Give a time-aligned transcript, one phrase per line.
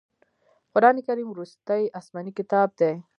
[0.73, 2.91] قرآن کریم وروستی اسمانې کتاب دی.